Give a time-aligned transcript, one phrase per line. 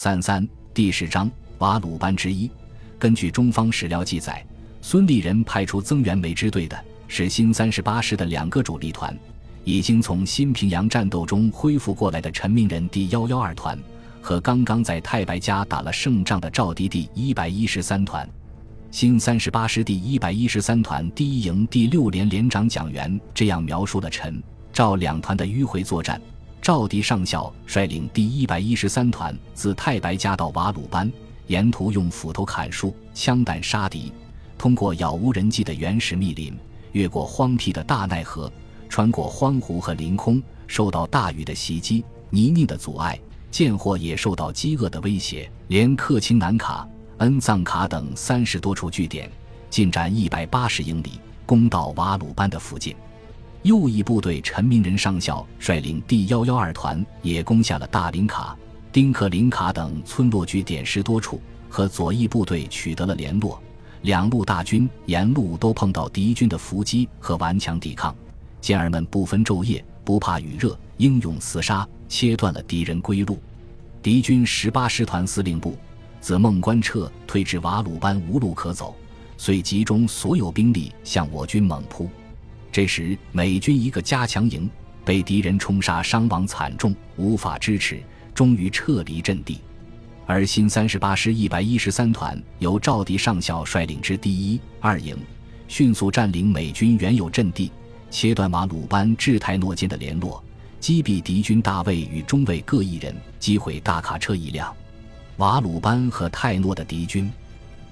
[0.00, 1.28] 三三第十章
[1.58, 2.48] 瓦鲁班之一。
[3.00, 4.46] 根据中方史料记载，
[4.80, 9.12] 孙立人派出增援梅支队的是新三十八师的两个主力团，
[9.64, 13.76] 已经从新平阳战斗中恢复过来的陈明仁第幺幺二团
[14.22, 18.24] 和刚刚在太白家打了胜仗的赵迪第一百一十三团。
[18.92, 24.40] 新三十八师第一百一十三团第一营第六连连长蒋元这样描述了陈
[24.72, 26.22] 赵两团的迂回作战：
[26.60, 31.10] 赵迪上校率领第一百一十三团自太白家到瓦鲁班。
[31.46, 34.12] 沿途用斧头砍树、枪弹杀敌，
[34.58, 36.54] 通过杳无人迹的原始密林，
[36.92, 38.52] 越过荒僻的大奈河，
[38.86, 43.18] 穿过荒湖和凌空，受到大雨的袭击、泥泞的阻碍，
[43.50, 49.32] 贱货也受到饥饿的威胁，连克钦南卡、恩藏卡等三十多处据点，
[49.70, 51.12] 进展一百八十英里，
[51.46, 52.94] 攻到瓦鲁班的附近。
[53.62, 58.56] 右翼部队陈明仁上校率领第幺幺二团也攻下了大林卡。
[58.92, 63.60] 丁克林卡等村落据点十多处，和左翼部队取得了联络。
[64.02, 68.14] 两路大军沿路都碰到敌军的伏击和顽强抵抗，
[68.60, 73.38] 健儿们不分昼夜，不怕雨热，英勇厮杀，切断了敌人归路。
[74.00, 75.76] 敌军十八师团司令部
[76.20, 78.94] 自孟关撤退至瓦鲁班无路可走，
[79.36, 82.08] 遂集中所有兵力向我军猛扑。
[82.78, 84.70] 这时，美军一个加强营
[85.04, 88.00] 被敌人冲杀，伤亡惨重，无法支持。
[88.32, 89.58] 终于撤离阵地，
[90.26, 95.18] 而新三十八师一百一十三团由赵迪上校率领之第一、二营，
[95.66, 97.72] 迅速占领美军原有阵地，
[98.12, 100.40] 切断瓦鲁班至泰诺间的联络，
[100.78, 104.72] 击毙敌军大尉与中尉各一人，击毁大卡车一辆。
[105.38, 107.28] 瓦鲁班和泰诺的敌军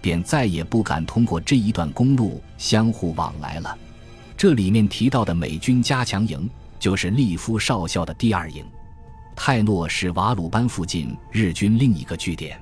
[0.00, 3.76] 便再也不敢通过这一段公路相互往来了。
[4.40, 8.64] 这里面提到的美军加强营，就是利夫少校的第二营。
[9.36, 12.58] 泰诺是瓦鲁班附近日军另一个据点。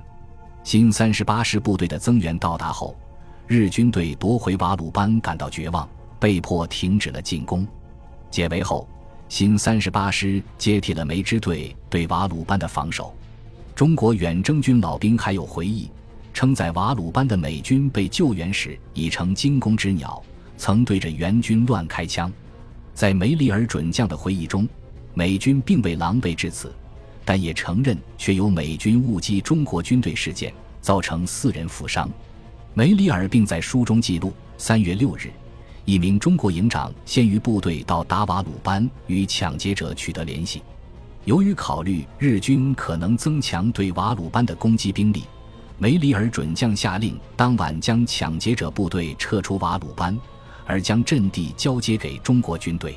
[0.61, 2.93] 新三十八师部队的增援到达后，
[3.47, 5.87] 日军对夺回瓦鲁班感到绝望，
[6.19, 7.65] 被迫停止了进攻。
[8.29, 8.85] 解围后，
[9.29, 13.15] 新三十八师接替了梅支队对瓦鲁班的防守。
[13.73, 15.89] 中国远征军老兵还有回忆，
[16.33, 20.21] 称在瓦鲁班的美军被救援时已成惊弓之鸟，
[20.59, 22.31] 曾对着援军乱开枪。
[22.93, 24.67] 在梅里尔准将的回忆中。
[25.15, 26.71] 美军并未狼狈至此，
[27.25, 32.09] 但也承认却有美军误击中国军队事件，造成四人负伤。
[32.73, 35.29] 梅里尔并在书中记录：三月六日，
[35.83, 40.61] 一名中国营长先于部队到达瓦鲁班，与抢劫者取得联系。
[41.25, 45.23] 由于考虑日军可能增强对瓦鲁班的攻击兵力，
[45.77, 50.17] 梅里尔准将下令当晚将抢劫者部队撤出瓦鲁班，
[50.69, 52.95] 而将阵地交接给中国军队。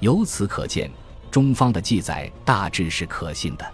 [0.00, 0.90] 由此可见。
[1.30, 3.72] 中方的记载大致是可信的，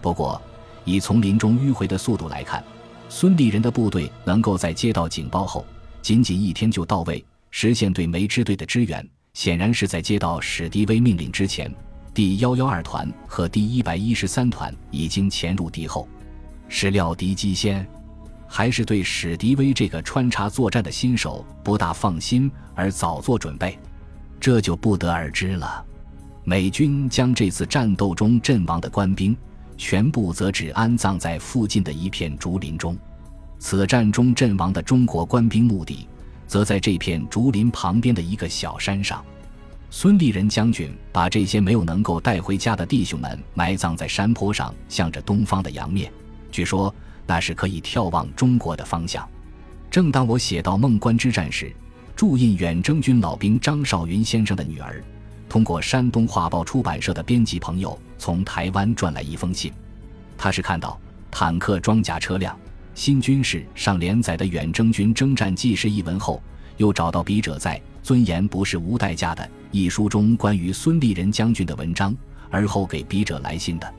[0.00, 0.40] 不过
[0.82, 2.64] 以从林中迂回的速度来看，
[3.10, 5.64] 孙立人的部队能够在接到警报后
[6.00, 11.70] 仅仅一天就到位，实现对梅支队的支援，显然是在接到史迪威命令之前，
[12.14, 16.08] 第幺幺二团和第一百一十三团已经潜入敌后，
[16.66, 17.86] 是料敌机先，
[18.48, 23.78] 还是对史迪威这个穿插作战的新手不大放心而早做准备，
[24.40, 25.84] 这就不得而知了。
[26.44, 29.36] 美军将这次战斗中阵亡的官兵
[29.76, 32.96] 全部则只安葬在附近的一片竹林中。
[33.58, 36.06] 此战中阵亡的中国官兵墓地，
[36.46, 39.24] 则在这片竹林旁边的一个小山上。
[39.90, 46.12] 孙立人将军把这些没有能够带回家的弟兄们埋葬在山坡上，向着东方的阳面。
[46.52, 46.94] 据说
[47.26, 49.28] 那是可以眺望中国的方向。
[49.90, 51.74] 正当我写到孟关之战时，
[52.14, 55.02] 驻印远征军老兵张少云先生的女儿。
[55.48, 59.72] 通过山东画报出版社的编辑朋友从台湾转来一封信，
[60.36, 60.98] 他是看到
[61.30, 62.58] 坦克装甲车辆
[62.94, 66.42] 新军事上连载的《远征军征战纪事》一文后，
[66.78, 72.14] 又找到笔者在《尊严不是无代价的》一书中关于孙立人将军的文章，
[72.50, 73.94] 而后给笔者来信的。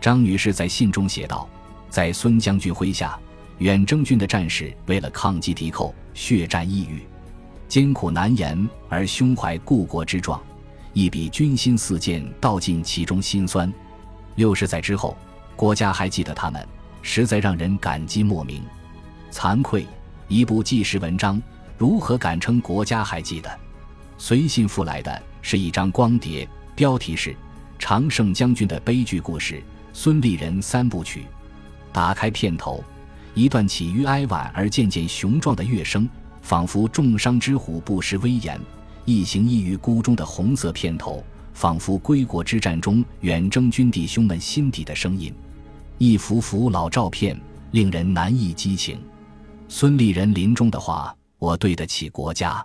[0.00, 1.48] 张女士在信中写道
[1.94, 3.16] ：“在孙将军麾下，
[3.58, 7.06] 远征军的战士为了抗击敌寇，血战异域，
[7.68, 10.42] 艰苦难言，而胸怀故国之壮。”
[10.92, 13.72] 一笔军心似箭，道尽其中辛酸。
[14.34, 15.16] 六十载之后，
[15.54, 16.66] 国家还记得他们，
[17.00, 18.60] 实在让人感激莫名。
[19.30, 19.86] 惭愧，
[20.26, 21.40] 一部纪实文章，
[21.78, 23.48] 如何敢称国家还记得？
[24.18, 27.30] 随信附来的是一张光碟，标题是
[27.78, 29.62] 《常胜将军的悲剧故事：
[29.92, 31.20] 孙立人三部曲》。
[31.94, 32.82] 打开片头，
[33.34, 36.08] 一段起于哀婉而渐渐雄壮的乐声，
[36.42, 38.60] 仿佛重伤之虎不失威严。
[39.04, 45.32] 一行一于孤中的红色片头，仿佛归国之战中远征军弟兄们心底的声音。
[45.96, 48.98] 一幅幅老照片令人难以激情。
[49.68, 52.60] 孙立人临终的话：“我对得起国家。”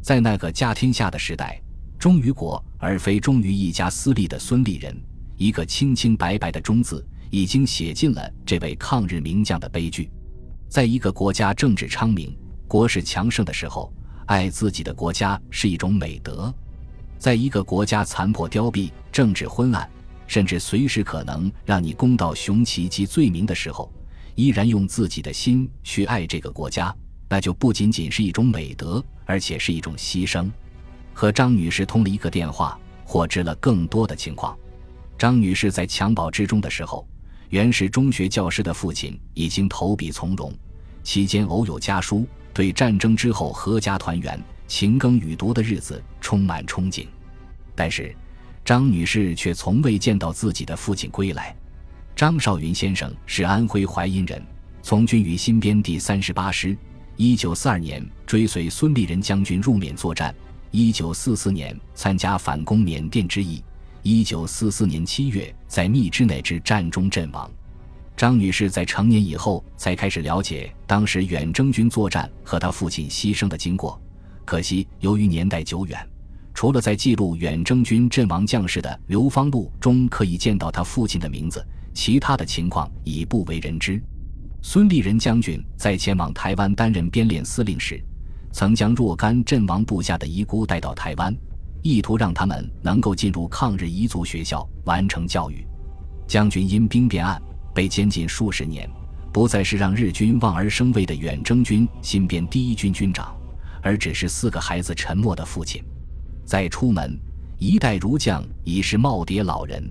[0.00, 1.60] 在那个家天下的时代，
[1.98, 4.98] 忠于国而非忠于一家私利的孙立人，
[5.36, 10.10] 一个清清白白的忠字，已经写进了这位抗日名将的悲剧。
[10.68, 12.36] 在一个国家政治昌明、
[12.68, 13.90] 国势强盛的时候，
[14.26, 16.52] 爱自己的国家是一种美德；
[17.18, 19.90] 在一个国家残破凋敝、政治昏暗，
[20.26, 23.90] 甚至随时可能让你公道雄奇及罪名的时候，
[24.34, 26.94] 依然用自己的心去爱这个国家。
[27.30, 30.50] 那就不仅仅是一种美德，而且是一种牺牲。
[31.14, 34.54] 和张女士通了一个电话，获知了更多的情况。
[35.16, 37.08] 张女士在襁褓之中的时候，
[37.52, 40.50] 原是中学教师的父亲已经投笔从戎，
[41.02, 47.06] 期间偶有家书，对战争之后阖家团圆、勤耕雨读的日子充满憧憬。
[47.74, 48.16] 但是，
[48.64, 51.54] 张女士却从未见到自己的父亲归来。
[52.16, 54.42] 张少云先生是安徽淮阴人，
[54.82, 56.74] 从军于新编第三十八师。
[57.16, 60.34] 一九四二年，追随孙立人将军入缅作战。
[60.70, 63.62] 一九四四年，参加反攻缅甸之役。
[64.04, 67.48] 一九四四年七月，在密支那之战中阵亡。
[68.16, 74.00] 张女士在成年以后才开始了解当时远征军作战和她父亲牺牲的经过。
[74.44, 76.04] 可惜，由于年代久远，
[76.52, 81.64] 除了在记录远征军阵亡将士的《流芳录》中可以见到她父亲的名字，
[81.94, 84.02] 其他的情况已不为人知。
[84.62, 88.02] 孙立人将军在前往台湾担任编练司令时，
[88.50, 91.34] 曾将若干阵亡部下的遗孤带到台湾，
[91.82, 95.66] 意图让他们能够进入抗日彝族学校完成教育。
[96.26, 97.40] 将军因兵变案
[97.74, 98.88] 被监禁数十年，
[99.32, 103.34] 不再是让日军望而生畏的远征军新编第一军军长，
[103.82, 105.82] 而只是四个孩子沉默的父亲。
[106.46, 107.18] 再出门，
[107.58, 109.82] 一代儒将已是耄耋老人，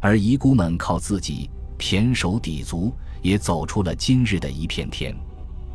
[0.00, 2.92] 而遗孤们靠自己胼手抵足。
[3.24, 5.16] 也走出了今日的一片天。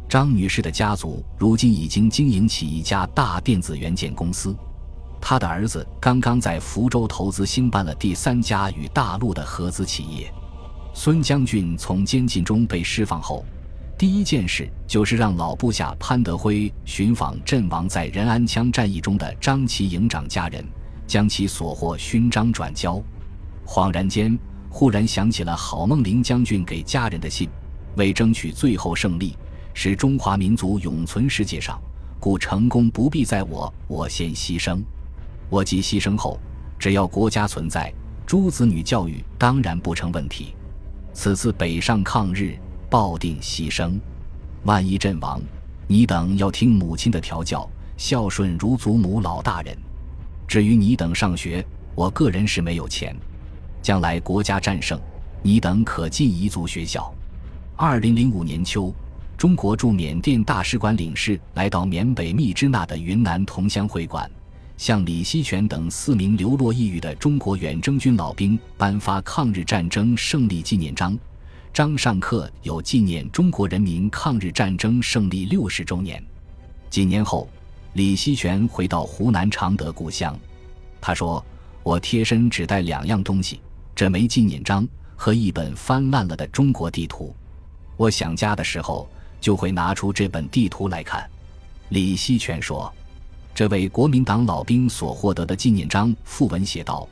[0.07, 4.55] 张女士的家族如今已经经营起一家大电子元件公司，
[5.21, 10.33] 他的儿子刚刚在福州投资兴办了第三家与大陆的合资企业。
[10.93, 13.45] 孙将军从监禁中被释放后，
[13.97, 20.65] 第一件事就是让老部下潘德辉寻访阵亡在仁安羌战役中的张其营长家人，
[21.05, 23.01] 将其所获勋章转交。
[23.65, 24.37] 恍然间。
[24.71, 27.49] 忽然想起了郝梦龄将军给家人的信，
[27.95, 29.35] 为争取最后胜利，
[29.73, 31.81] 使中华民族永存世界上，
[32.19, 34.79] 故成功不必在我，我先牺牲。
[35.49, 36.39] 我即牺牲后，
[36.77, 37.91] 只要国家存在，
[38.25, 40.53] 诸子女教育当然不成问题。
[41.13, 42.57] 此次北上抗日，
[42.89, 43.99] 抱定牺牲。
[44.63, 45.41] 万一阵亡，
[45.87, 47.67] 你等要听母亲的调教，
[47.97, 49.75] 孝顺如祖母老大人。
[50.47, 51.65] 至于你等上学，
[51.95, 53.15] 我个人是没有钱。
[53.81, 54.99] 将来国家战胜，
[55.41, 57.11] 你等可进彝族学校。
[57.75, 58.93] 二零零五年秋，
[59.37, 64.29] 中国驻缅甸大使馆领事来到缅北密支那的云南同乡会馆，
[64.79, 71.19] 向李希泉等四名流落异域的中国远征军老兵颁发抗日战争胜利纪念章，
[71.73, 76.23] 章上刻有纪念中国人民抗日战争胜利六十周年。
[76.89, 77.49] 几年后，
[77.91, 80.33] 李希泉回到湖南常德故乡，
[81.01, 81.45] 他说
[81.83, 83.59] ：“我贴身只带两样东西。”
[83.93, 87.35] 这枚纪念章和一本翻烂了的中国地图，
[87.97, 89.09] 我想家的时候
[89.41, 91.29] 就会拿出这本地图来看。
[91.89, 92.89] 李希泉说
[93.59, 97.05] ：“这位国民党老兵所获得的纪念章附文写道：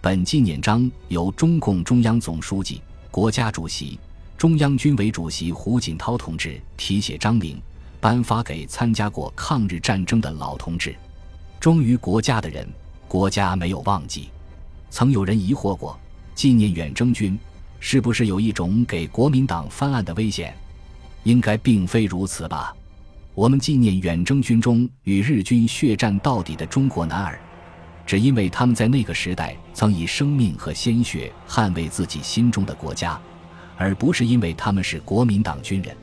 [0.00, 2.80] 本纪念章由中共中央总书记、
[3.10, 4.00] 国家主席、
[4.38, 7.60] 中央军委主席胡锦涛同志题写章名，
[8.00, 10.96] 颁发给参加过抗日战争的老同志。
[11.60, 12.66] 忠于国家的人，
[13.06, 14.30] 国家没有忘记。
[14.88, 16.00] 曾有人疑惑过。”
[16.34, 17.38] 纪念远征军，
[17.78, 20.56] 是不是有一种给国民党翻案的危险？
[21.24, 22.74] 应该并非如此吧。
[23.40, 27.40] 我们纪念远征军中与日军血战到底的中国男儿，
[28.04, 33.18] 只因为他们在那个时代曾以生命和鲜血捍卫自己心中的国家，
[33.78, 35.96] 而不是因为他们是国民党军人。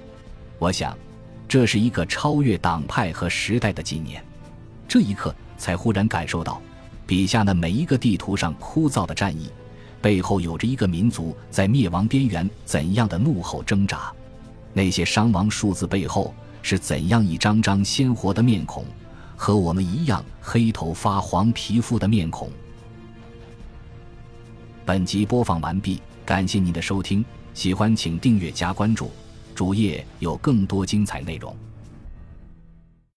[0.57, 0.97] 我想，
[1.47, 4.25] 这是一个超越党派和时代的纪念。
[4.87, 6.59] 这一刻，才忽然感受到，
[7.05, 9.51] 笔下那每一个地图上枯燥的战役。
[10.01, 14.11] 背后有着一个民族在灭亡边缘怎样的怒吼挣扎，
[14.73, 16.33] 那些伤亡数字背后
[16.67, 18.83] 是怎样一张张鲜活的面孔，
[19.37, 22.51] 和我们一样黑头发黄皮肤的面孔。
[24.85, 29.09] 本集播放完毕，感谢您的收听，喜欢请订阅加关注，
[29.55, 31.55] 主页有更多精彩内容。